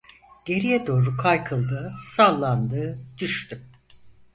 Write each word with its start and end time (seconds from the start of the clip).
Geriye 0.45 0.87
doğru 0.87 1.17
kaykıldı, 1.17 1.91
sallandı, 1.93 2.99
düştü... 3.17 3.61